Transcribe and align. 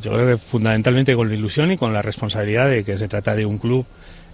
Yo 0.00 0.12
creo 0.12 0.26
que 0.26 0.36
fundamentalmente 0.38 1.14
con 1.14 1.28
la 1.28 1.34
ilusión 1.34 1.72
y 1.72 1.76
con 1.76 1.92
la 1.92 2.02
responsabilidad 2.02 2.68
de 2.68 2.84
que 2.84 2.98
se 2.98 3.08
trata 3.08 3.34
de 3.34 3.46
un 3.46 3.58
club 3.58 3.86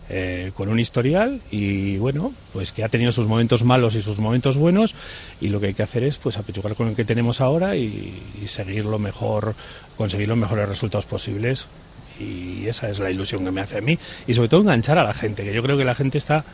eh, 0.08 0.50
con 0.54 0.68
un 0.68 0.80
historial 0.80 1.40
y 1.50 1.96
bueno, 1.96 2.32
pues 2.52 2.72
que 2.72 2.84
ha 2.84 2.88
tenido 2.88 3.12
sus 3.12 3.26
momentos 3.26 3.64
malos 3.64 3.94
y 3.94 4.02
sus 4.02 4.18
momentos 4.18 4.56
buenos 4.56 4.94
y 5.40 5.48
lo 5.48 5.60
que 5.60 5.68
hay 5.68 5.74
que 5.74 5.82
hacer 5.82 6.04
es 6.04 6.18
pues 6.18 6.36
apechugar 6.36 6.74
con 6.74 6.88
el 6.88 6.96
que 6.96 7.04
tenemos 7.04 7.40
ahora 7.40 7.76
y, 7.76 8.20
y 8.42 8.48
seguir 8.48 8.84
lo 8.84 8.98
mejor, 8.98 9.54
conseguir 9.96 10.28
los 10.28 10.36
mejores 10.36 10.68
resultados 10.68 11.06
posibles 11.06 11.66
y 12.18 12.66
esa 12.66 12.90
es 12.90 12.98
la 12.98 13.10
ilusión 13.10 13.44
que 13.44 13.50
me 13.50 13.60
hace 13.60 13.78
a 13.78 13.80
mí 13.80 13.98
y 14.26 14.34
sobre 14.34 14.48
todo 14.48 14.60
enganchar 14.60 14.98
a 14.98 15.04
la 15.04 15.14
gente, 15.14 15.44
que 15.44 15.54
yo 15.54 15.62
creo 15.62 15.78
que 15.78 15.84
la 15.84 15.94
gente 15.94 16.18
está 16.18 16.44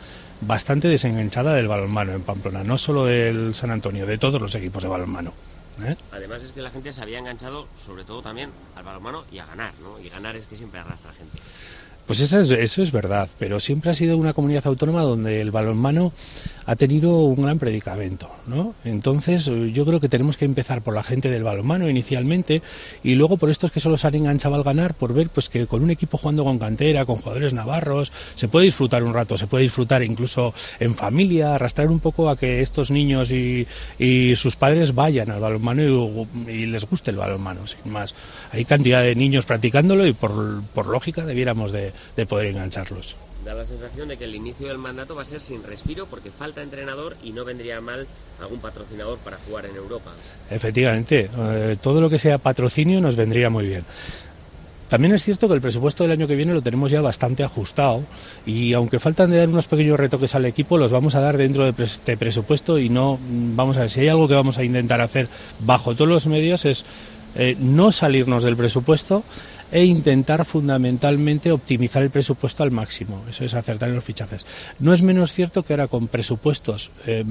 bastante 0.41 0.87
desenganchada 0.87 1.53
del 1.53 1.67
balonmano 1.67 2.13
en 2.13 2.21
Pamplona, 2.21 2.63
no 2.63 2.77
solo 2.77 3.05
del 3.05 3.53
San 3.55 3.71
Antonio, 3.71 4.05
de 4.05 4.17
todos 4.17 4.41
los 4.41 4.55
equipos 4.55 4.83
de 4.83 4.89
balonmano. 4.89 5.33
¿Eh? 5.83 5.97
Además 6.11 6.43
es 6.43 6.51
que 6.51 6.61
la 6.61 6.69
gente 6.69 6.93
se 6.93 7.01
había 7.01 7.19
enganchado 7.19 7.67
sobre 7.75 8.03
todo 8.03 8.21
también 8.21 8.51
al 8.75 8.83
balonmano 8.83 9.25
y 9.31 9.39
a 9.39 9.45
ganar, 9.45 9.73
¿no? 9.81 9.99
Y 9.99 10.09
ganar 10.09 10.35
es 10.35 10.47
que 10.47 10.55
siempre 10.55 10.79
arrastra 10.79 11.09
a 11.09 11.13
la 11.13 11.19
gente. 11.19 11.37
Pues 12.09 12.21
eso 12.21 12.39
es, 12.39 12.49
eso 12.49 12.81
es 12.81 12.91
verdad, 12.91 13.29
pero 13.37 13.59
siempre 13.59 13.91
ha 13.91 13.93
sido 13.93 14.17
una 14.17 14.33
comunidad 14.33 14.65
autónoma 14.65 15.03
donde 15.03 15.41
el 15.41 15.51
balonmano 15.51 16.11
ha 16.65 16.75
tenido 16.75 17.19
un 17.19 17.43
gran 17.43 17.59
predicamento, 17.59 18.31
¿no? 18.47 18.73
Entonces 18.83 19.45
yo 19.45 19.85
creo 19.85 19.99
que 19.99 20.09
tenemos 20.09 20.35
que 20.35 20.45
empezar 20.45 20.81
por 20.81 20.95
la 20.95 21.03
gente 21.03 21.29
del 21.29 21.43
balonmano 21.43 21.87
inicialmente 21.87 22.63
y 23.03 23.13
luego 23.13 23.37
por 23.37 23.51
estos 23.51 23.71
que 23.71 23.79
solo 23.79 23.95
se 23.95 24.07
han 24.07 24.15
enganchado 24.15 24.55
al 24.55 24.63
ganar, 24.63 24.95
por 24.95 25.13
ver 25.13 25.29
pues 25.29 25.49
que 25.49 25.67
con 25.67 25.83
un 25.83 25.91
equipo 25.91 26.17
jugando 26.17 26.43
con 26.43 26.57
cantera, 26.57 27.05
con 27.05 27.17
jugadores 27.17 27.53
navarros, 27.53 28.11
se 28.33 28.47
puede 28.47 28.65
disfrutar 28.65 29.03
un 29.03 29.13
rato, 29.13 29.37
se 29.37 29.45
puede 29.45 29.65
disfrutar 29.65 30.01
incluso 30.01 30.55
en 30.79 30.95
familia, 30.95 31.53
arrastrar 31.53 31.89
un 31.89 31.99
poco 31.99 32.29
a 32.29 32.37
que 32.37 32.61
estos 32.61 32.89
niños 32.89 33.31
y, 33.31 33.67
sus 34.35 34.55
padres 34.55 34.95
vayan 34.95 35.29
al 35.29 35.41
balonmano 35.41 35.83
y, 36.47 36.65
les 36.65 36.85
guste 36.85 37.11
el 37.11 37.17
balonmano, 37.17 37.67
sin 37.67 37.91
más. 37.91 38.15
Hay 38.51 38.65
cantidad 38.65 39.03
de 39.03 39.13
niños 39.13 39.45
practicándolo 39.45 40.07
y 40.07 40.13
por 40.13 40.87
lógica 40.87 41.25
debiéramos 41.25 41.71
de, 41.71 41.93
de 42.15 42.25
poder 42.25 42.47
engancharlos. 42.47 43.15
Da 43.43 43.53
la 43.53 43.65
sensación 43.65 44.09
de 44.09 44.17
que 44.17 44.25
el 44.25 44.35
inicio 44.35 44.67
del 44.67 44.77
mandato 44.77 45.15
va 45.15 45.21
a 45.21 45.25
ser 45.25 45.39
sin 45.39 45.63
respiro 45.63 46.07
porque 46.07 46.29
falta 46.29 46.61
entrenador 46.61 47.15
y 47.23 47.31
no 47.31 47.45
vendría 47.45 47.79
mal 47.79 48.05
algún 48.41 48.59
patrocinador 48.59 49.17
para 49.19 49.37
jugar 49.37 49.65
en 49.65 49.77
Europa. 49.77 50.11
Efectivamente, 50.49 51.29
eh, 51.37 51.77
todo 51.81 52.01
lo 52.01 52.09
que 52.09 52.19
sea 52.19 52.37
patrocinio 52.37 52.99
nos 52.99 53.15
vendría 53.15 53.49
muy 53.49 53.67
bien. 53.67 53.85
También 54.89 55.13
es 55.13 55.23
cierto 55.23 55.47
que 55.47 55.53
el 55.53 55.61
presupuesto 55.61 56.03
del 56.03 56.13
año 56.13 56.27
que 56.27 56.35
viene 56.35 56.51
lo 56.51 56.63
tenemos 56.63 56.89
ya 56.89 56.99
bastante 56.99 57.43
ajustado 57.43 58.03
y 58.43 58.73
aunque 58.73 58.97
faltan 58.97 59.29
de 59.29 59.37
dar 59.37 59.47
unos 59.47 59.67
pequeños 59.67 59.99
retoques 59.99 60.33
al 60.33 60.45
equipo, 60.45 60.79
los 60.79 60.91
vamos 60.91 61.13
a 61.13 61.19
dar 61.19 61.37
dentro 61.37 61.71
de 61.71 61.83
este 61.83 62.17
presupuesto 62.17 62.79
y 62.79 62.89
no, 62.89 63.19
vamos 63.29 63.77
a 63.77 63.81
ver, 63.81 63.91
si 63.91 63.99
hay 63.99 64.07
algo 64.07 64.27
que 64.27 64.33
vamos 64.33 64.57
a 64.57 64.63
intentar 64.63 64.99
hacer 64.99 65.29
bajo 65.59 65.93
todos 65.93 66.09
los 66.09 66.25
medios 66.25 66.65
es 66.65 66.85
eh, 67.35 67.55
no 67.59 67.91
salirnos 67.91 68.43
del 68.43 68.57
presupuesto 68.57 69.23
e 69.71 69.85
intentar 69.85 70.45
fundamentalmente 70.45 71.51
optimizar 71.51 72.03
el 72.03 72.09
presupuesto 72.09 72.63
al 72.63 72.71
máximo. 72.71 73.23
Eso 73.29 73.45
es 73.45 73.53
acertar 73.53 73.89
en 73.89 73.95
los 73.95 74.03
fichajes. 74.03 74.45
No 74.79 74.93
es 74.93 75.03
menos 75.03 75.33
cierto 75.33 75.63
que 75.63 75.73
ahora 75.73 75.87
con 75.87 76.07
presupuestos 76.07 76.91
eh, 77.05 77.23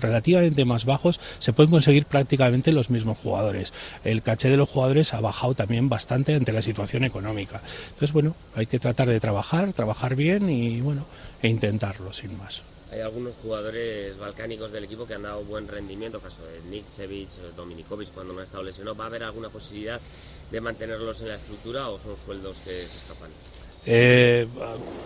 relativamente 0.00 0.64
más 0.64 0.84
bajos 0.84 1.20
se 1.38 1.52
pueden 1.52 1.70
conseguir 1.70 2.06
prácticamente 2.06 2.72
los 2.72 2.90
mismos 2.90 3.18
jugadores. 3.18 3.72
El 4.04 4.22
caché 4.22 4.48
de 4.48 4.56
los 4.56 4.68
jugadores 4.68 5.14
ha 5.14 5.20
bajado 5.20 5.54
también 5.54 5.88
bastante 5.88 6.34
ante 6.34 6.52
la 6.52 6.62
situación 6.62 7.04
económica. 7.04 7.62
Entonces, 7.86 8.12
bueno, 8.12 8.34
hay 8.54 8.66
que 8.66 8.78
tratar 8.78 9.08
de 9.08 9.20
trabajar, 9.20 9.72
trabajar 9.72 10.14
bien 10.14 10.48
y 10.50 10.80
bueno, 10.80 11.06
e 11.42 11.48
intentarlo 11.48 12.12
sin 12.12 12.38
más. 12.38 12.62
Hay 12.92 13.00
algunos 13.00 13.32
jugadores 13.42 14.18
balcánicos 14.18 14.70
del 14.70 14.84
equipo 14.84 15.06
que 15.06 15.14
han 15.14 15.22
dado 15.22 15.42
buen 15.44 15.66
rendimiento, 15.66 16.20
caso 16.20 16.42
de 16.44 16.60
Niksevic, 16.68 17.30
Dominikovic 17.56 18.10
cuando 18.10 18.34
no 18.34 18.40
ha 18.40 18.44
estado 18.44 18.62
lesionado. 18.62 18.94
¿Va 18.94 19.04
a 19.04 19.06
haber 19.06 19.22
alguna 19.22 19.48
posibilidad 19.48 19.98
de 20.50 20.60
mantenerlos 20.60 21.22
en 21.22 21.28
la 21.28 21.36
estructura 21.36 21.88
o 21.88 21.98
son 21.98 22.16
sueldos 22.22 22.58
que 22.58 22.86
se 22.86 22.98
escapan? 22.98 23.30
Eh, 23.86 24.46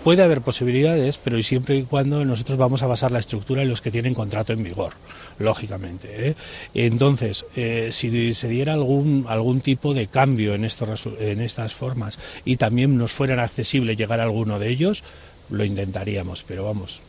puede 0.03 0.25
haber 0.25 0.41
posibilidades, 0.41 1.17
pero 1.19 1.41
siempre 1.45 1.77
y 1.77 1.84
cuando 1.84 2.25
nosotros 2.25 2.59
vamos 2.59 2.83
a 2.83 2.89
basar 2.89 3.12
la 3.12 3.20
estructura 3.20 3.62
en 3.62 3.69
los 3.69 3.81
que 3.81 3.93
tienen 3.93 4.15
contrato 4.15 4.53
en 4.53 4.65
vigor, 4.65 4.94
lógicamente. 5.39 6.31
¿eh? 6.31 6.34
Entonces, 6.75 7.47
eh, 7.55 7.91
si 7.93 8.34
se 8.34 8.49
diera 8.49 8.72
algún, 8.75 9.27
algún 9.28 9.60
tipo 9.60 9.94
de 9.94 10.09
cambio 10.09 10.55
en, 10.55 10.65
en 10.65 11.41
estas 11.41 11.75
formas 11.75 12.19
y 12.44 12.56
también 12.56 12.99
nos 12.99 13.12
fuera 13.12 13.41
accesible 13.44 13.94
llegar 13.94 14.19
a 14.19 14.25
alguno 14.25 14.59
de 14.59 14.71
ellos, 14.71 15.05
lo 15.50 15.65
intentaríamos, 15.65 16.43
pero 16.43 16.65
vamos, 16.65 17.00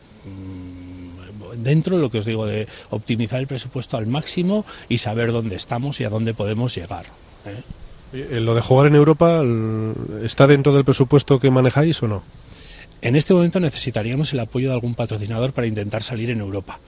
dentro 1.56 1.96
de 1.96 2.02
lo 2.02 2.10
que 2.10 2.18
os 2.18 2.24
digo 2.24 2.46
de 2.46 2.68
optimizar 2.90 3.40
el 3.40 3.46
presupuesto 3.46 3.96
al 3.96 4.06
máximo 4.06 4.64
y 4.88 4.98
saber 4.98 5.32
dónde 5.32 5.56
estamos 5.56 6.00
y 6.00 6.04
a 6.04 6.10
dónde 6.10 6.34
podemos 6.34 6.74
llegar. 6.74 7.06
¿eh? 7.44 8.40
¿Lo 8.40 8.54
de 8.54 8.60
jugar 8.62 8.86
en 8.86 8.94
Europa 8.94 9.42
está 10.22 10.46
dentro 10.46 10.72
del 10.72 10.84
presupuesto 10.84 11.38
que 11.38 11.50
manejáis 11.50 12.02
o 12.02 12.08
no? 12.08 12.22
En 13.00 13.14
este 13.14 13.32
momento 13.32 13.60
necesitaríamos 13.60 14.32
el 14.32 14.40
apoyo 14.40 14.68
de 14.68 14.74
algún 14.74 14.94
patrocinador 14.94 15.52
para 15.52 15.66
intentar 15.66 16.02
salir 16.02 16.30
en 16.30 16.40
Europa. 16.40 16.80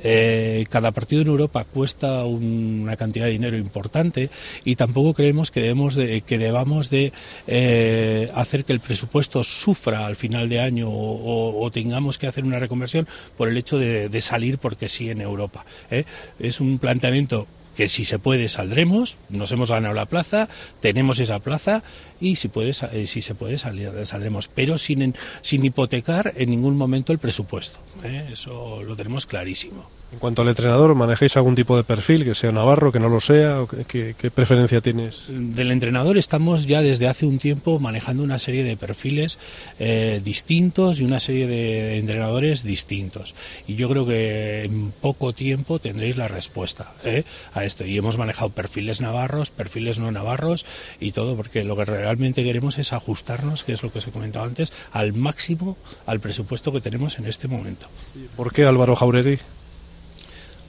Eh, 0.00 0.64
cada 0.70 0.92
partido 0.92 1.22
en 1.22 1.28
Europa 1.28 1.64
cuesta 1.64 2.24
una 2.24 2.96
cantidad 2.96 3.26
de 3.26 3.32
dinero 3.32 3.58
importante 3.58 4.30
y 4.64 4.76
tampoco 4.76 5.14
creemos 5.14 5.50
que 5.50 5.60
debemos 5.60 5.96
de, 5.96 6.20
que 6.20 6.38
debamos 6.38 6.88
de 6.88 7.12
eh, 7.48 8.30
hacer 8.34 8.64
que 8.64 8.72
el 8.72 8.78
presupuesto 8.78 9.42
sufra 9.42 10.06
al 10.06 10.14
final 10.14 10.48
de 10.48 10.60
año 10.60 10.86
o, 10.88 11.68
tengamos 11.72 12.16
que 12.16 12.26
hacer 12.26 12.44
una 12.44 12.58
reconversión 12.58 13.08
por 13.36 13.48
el 13.48 13.56
hecho 13.56 13.78
de, 13.78 14.08
de 14.08 14.20
salir 14.20 14.58
porque 14.58 14.88
sí 14.88 15.10
en 15.10 15.20
Europa. 15.20 15.64
¿eh? 15.90 16.04
Es 16.38 16.60
un 16.60 16.78
planteamiento 16.78 17.46
que 17.78 17.86
si 17.86 18.04
se 18.04 18.18
puede 18.18 18.48
saldremos, 18.48 19.18
nos 19.28 19.52
hemos 19.52 19.70
ganado 19.70 19.94
la 19.94 20.06
plaza, 20.06 20.48
tenemos 20.80 21.20
esa 21.20 21.38
plaza 21.38 21.84
y 22.20 22.34
si, 22.34 22.48
puede, 22.48 22.72
eh, 22.90 23.06
si 23.06 23.22
se 23.22 23.36
puede 23.36 23.56
salir, 23.56 23.92
saldremos, 24.04 24.48
pero 24.48 24.78
sin, 24.78 25.14
sin 25.42 25.64
hipotecar 25.64 26.32
en 26.34 26.50
ningún 26.50 26.76
momento 26.76 27.12
el 27.12 27.20
presupuesto. 27.20 27.78
¿eh? 28.02 28.30
Eso 28.32 28.82
lo 28.82 28.96
tenemos 28.96 29.26
clarísimo. 29.26 29.88
En 30.10 30.18
cuanto 30.18 30.40
al 30.40 30.48
entrenador, 30.48 30.94
¿manejáis 30.94 31.36
algún 31.36 31.54
tipo 31.54 31.76
de 31.76 31.84
perfil, 31.84 32.24
que 32.24 32.34
sea 32.34 32.50
navarro, 32.50 32.90
que 32.90 32.98
no 32.98 33.10
lo 33.10 33.20
sea? 33.20 33.60
O 33.60 33.68
qué, 33.68 34.14
¿Qué, 34.16 34.30
preferencia 34.30 34.80
tienes? 34.80 35.24
Del 35.28 35.70
entrenador 35.70 36.16
estamos 36.16 36.66
ya 36.66 36.80
desde 36.80 37.08
hace 37.08 37.26
un 37.26 37.38
tiempo 37.38 37.78
manejando 37.78 38.22
una 38.22 38.38
serie 38.38 38.64
de 38.64 38.78
perfiles 38.78 39.38
eh, 39.78 40.22
distintos 40.24 41.00
y 41.00 41.04
una 41.04 41.20
serie 41.20 41.46
de 41.46 41.98
entrenadores 41.98 42.62
distintos. 42.62 43.34
Y 43.66 43.74
yo 43.74 43.90
creo 43.90 44.06
que 44.06 44.64
en 44.64 44.92
poco 44.92 45.34
tiempo 45.34 45.78
tendréis 45.78 46.16
la 46.16 46.26
respuesta 46.26 46.94
¿eh? 47.04 47.24
a 47.52 47.64
esto. 47.64 47.84
Y 47.84 47.98
hemos 47.98 48.16
manejado 48.16 48.48
perfiles 48.48 49.02
navarros, 49.02 49.50
perfiles 49.50 49.98
no 49.98 50.10
navarros 50.10 50.64
y 51.00 51.12
todo, 51.12 51.36
porque 51.36 51.64
lo 51.64 51.76
que 51.76 51.84
realmente 51.84 52.42
queremos 52.44 52.78
es 52.78 52.94
ajustarnos, 52.94 53.62
que 53.62 53.74
es 53.74 53.82
lo 53.82 53.92
que 53.92 53.98
os 53.98 54.06
he 54.06 54.10
comentado 54.10 54.46
antes, 54.46 54.72
al 54.90 55.12
máximo 55.12 55.76
al 56.06 56.20
presupuesto 56.20 56.72
que 56.72 56.80
tenemos 56.80 57.18
en 57.18 57.26
este 57.26 57.46
momento. 57.46 57.88
¿Por 58.36 58.54
qué 58.54 58.64
Álvaro 58.64 58.96
Jauregui? 58.96 59.38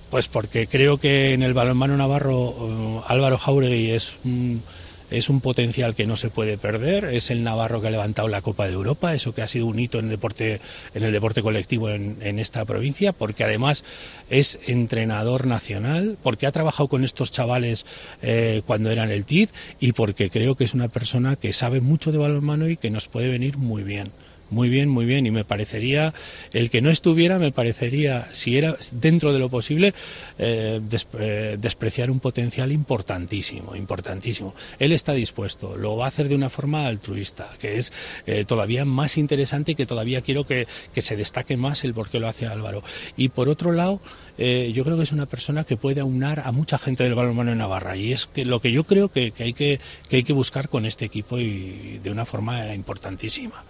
Pues 0.10 0.28
porque 0.28 0.68
creo 0.68 0.98
que 0.98 1.34
en 1.34 1.44
el 1.44 1.54
balonmano 1.54 1.96
navarro 1.96 2.40
uh, 2.40 3.04
Álvaro 3.08 3.38
Jauregui 3.38 3.92
es 3.92 4.18
un, 4.26 4.64
es 5.12 5.30
un 5.30 5.40
potencial 5.40 5.94
que 5.94 6.08
no 6.08 6.18
se 6.18 6.32
puede 6.32 6.58
perder, 6.58 7.06
es 7.06 7.30
el 7.30 7.44
navarro 7.44 7.80
que 7.80 7.88
ha 7.88 7.92
levantado 7.92 8.28
la 8.28 8.42
Copa 8.42 8.68
de 8.68 8.74
Europa, 8.74 9.14
eso 9.14 9.36
que 9.36 9.44
ha 9.44 9.48
sido 9.48 9.68
un 9.68 9.80
hito 9.80 10.00
en 10.00 10.06
el 10.06 10.12
deporte, 10.12 10.62
en 10.96 11.04
el 11.04 11.12
deporte 11.12 11.44
colectivo 11.44 11.90
en, 11.90 12.18
en 12.22 12.40
esta 12.40 12.66
provincia, 12.66 13.14
porque 13.14 13.44
además 13.44 13.84
es 14.32 14.60
entrenador 14.66 15.46
nacional, 15.46 16.18
porque 16.24 16.48
ha 16.48 16.52
trabajado 16.52 16.90
con 16.90 17.04
estos 17.04 17.32
chavales 17.32 17.86
eh, 18.24 18.64
cuando 18.66 18.90
eran 18.90 19.12
el 19.12 19.26
TID 19.26 19.50
y 19.80 19.92
porque 19.92 20.32
creo 20.32 20.56
que 20.56 20.64
es 20.64 20.74
una 20.74 20.88
persona 20.88 21.36
que 21.36 21.54
sabe 21.54 21.82
mucho 21.82 22.12
de 22.12 22.18
balonmano 22.18 22.68
y 22.68 22.78
que 22.78 22.90
nos 22.90 23.08
puede 23.08 23.30
venir 23.30 23.58
muy 23.58 23.84
bien. 23.84 24.12
Muy 24.50 24.70
bien, 24.70 24.90
muy 24.90 25.06
bien. 25.06 25.26
Y 25.26 25.32
me 25.32 25.46
parecería, 25.46 26.14
el 26.54 26.70
que 26.70 26.82
no 26.82 26.90
estuviera, 26.90 27.38
me 27.38 27.52
parecería, 27.52 28.30
si 28.32 28.58
era 28.58 28.78
dentro 28.92 29.32
de 29.32 29.40
lo 29.40 29.50
posible, 29.50 29.94
eh, 30.38 30.80
despre, 30.82 31.58
despreciar 31.58 32.10
un 32.10 32.20
potencial 32.20 32.72
importantísimo, 32.72 33.76
importantísimo. 33.76 34.56
Él 34.80 34.92
está 34.92 35.14
dispuesto, 35.14 35.78
lo 35.78 35.98
va 35.98 36.06
a 36.06 36.08
hacer 36.08 36.30
de 36.30 36.36
una 36.36 36.50
forma 36.50 36.88
altruista, 36.88 37.50
que 37.60 37.78
es 37.78 37.94
eh, 38.26 38.46
todavía 38.46 38.86
más 38.86 39.18
interesante 39.18 39.74
y 39.74 39.76
que 39.76 39.86
todavía 39.86 40.22
quiero 40.22 40.46
que, 40.46 40.68
que, 40.94 41.02
se 41.02 41.16
destaque 41.16 41.58
más 41.58 41.84
el 41.84 41.94
por 41.94 42.10
qué 42.10 42.20
lo 42.20 42.28
hace 42.28 42.48
Álvaro. 42.48 42.84
Y 43.18 43.30
por 43.30 43.50
otro 43.50 43.72
lado, 43.72 44.02
eh, 44.38 44.72
yo 44.74 44.84
creo 44.84 44.98
que 44.98 45.04
es 45.04 45.12
una 45.12 45.26
persona 45.26 45.64
que 45.64 45.78
puede 45.78 46.02
aunar 46.02 46.42
a 46.46 46.52
mucha 46.52 46.78
gente 46.78 47.04
del 47.04 47.14
balonmano 47.14 47.52
en 47.52 47.58
Navarra. 47.60 47.96
Y 47.98 48.14
es 48.14 48.26
que 48.26 48.46
lo 48.46 48.62
que 48.62 48.72
yo 48.72 48.84
creo 48.86 49.10
que, 49.10 49.32
que 49.32 49.44
hay, 49.44 49.54
que, 49.54 49.80
que 50.08 50.18
hay 50.18 50.24
que 50.24 50.34
buscar 50.34 50.70
con 50.70 50.86
este 50.86 51.06
equipo 51.06 51.38
y 51.38 52.00
de 52.02 52.10
una 52.10 52.26
forma 52.26 52.74
importantísima. 52.74 53.64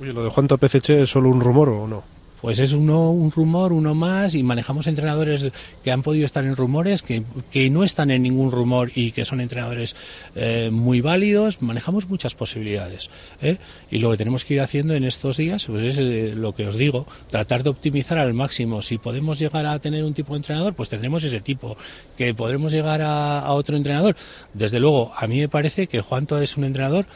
Oye, 0.00 0.12
¿lo 0.12 0.24
de 0.24 0.30
Juan 0.30 0.48
Tapeceche 0.48 1.02
es 1.02 1.10
solo 1.10 1.28
un 1.28 1.40
rumor 1.40 1.68
o 1.68 1.86
no? 1.86 2.02
pues 2.42 2.58
es 2.58 2.72
uno 2.72 3.12
un 3.12 3.30
rumor, 3.30 3.72
uno 3.72 3.94
más, 3.94 4.34
y 4.34 4.42
manejamos 4.42 4.88
entrenadores 4.88 5.52
que 5.84 5.92
han 5.92 6.02
podido 6.02 6.26
estar 6.26 6.44
en 6.44 6.56
rumores, 6.56 7.00
que, 7.00 7.22
que 7.52 7.70
no 7.70 7.84
están 7.84 8.10
en 8.10 8.24
ningún 8.24 8.50
rumor 8.50 8.90
y 8.96 9.12
que 9.12 9.24
son 9.24 9.40
entrenadores 9.40 9.94
eh, 10.34 10.68
muy 10.72 11.00
válidos, 11.00 11.62
manejamos 11.62 12.08
muchas 12.08 12.34
posibilidades. 12.34 13.10
¿eh? 13.40 13.58
Y 13.92 13.98
lo 13.98 14.10
que 14.10 14.16
tenemos 14.16 14.44
que 14.44 14.54
ir 14.54 14.60
haciendo 14.60 14.94
en 14.94 15.04
estos 15.04 15.36
días, 15.36 15.66
pues 15.66 15.84
es 15.84 15.98
eh, 15.98 16.32
lo 16.34 16.52
que 16.52 16.66
os 16.66 16.74
digo, 16.74 17.06
tratar 17.30 17.62
de 17.62 17.70
optimizar 17.70 18.18
al 18.18 18.34
máximo. 18.34 18.82
Si 18.82 18.98
podemos 18.98 19.38
llegar 19.38 19.64
a 19.66 19.78
tener 19.78 20.02
un 20.02 20.12
tipo 20.12 20.32
de 20.32 20.38
entrenador, 20.38 20.74
pues 20.74 20.88
tendremos 20.88 21.22
ese 21.22 21.40
tipo. 21.40 21.76
Que 22.18 22.34
podremos 22.34 22.72
llegar 22.72 23.02
a, 23.02 23.38
a 23.38 23.52
otro 23.52 23.76
entrenador. 23.76 24.16
Desde 24.52 24.80
luego, 24.80 25.12
a 25.16 25.28
mí 25.28 25.38
me 25.38 25.48
parece 25.48 25.86
que 25.86 26.00
Juanto 26.00 26.42
es 26.42 26.56
un 26.56 26.64
entrenador 26.64 27.06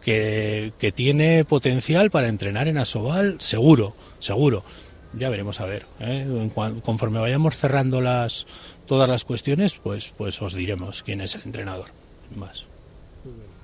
que, 0.00 0.72
que 0.78 0.92
tiene 0.92 1.44
potencial 1.44 2.10
para 2.10 2.28
entrenar 2.28 2.68
en 2.68 2.78
Asobal, 2.78 3.36
seguro, 3.40 3.94
seguro. 4.18 4.64
Ya 5.12 5.28
veremos 5.28 5.60
a 5.60 5.66
ver. 5.66 5.86
¿eh? 5.98 6.50
Conforme 6.84 7.18
vayamos 7.18 7.56
cerrando 7.56 8.00
las 8.00 8.46
todas 8.86 9.08
las 9.08 9.24
cuestiones, 9.24 9.76
pues 9.82 10.12
pues 10.16 10.40
os 10.42 10.54
diremos 10.54 11.02
quién 11.02 11.20
es 11.20 11.34
el 11.34 11.42
entrenador. 11.44 11.86
Más. 12.36 12.64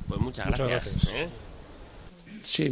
Pues 0.08 0.20
muchas 0.20 0.46
Muchas 0.46 0.68
gracias. 0.68 0.94
gracias. 1.04 1.14
¿eh? 1.14 1.28
Sí, 2.42 2.64